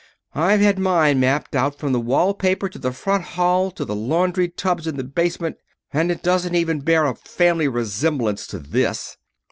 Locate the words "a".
7.05-7.13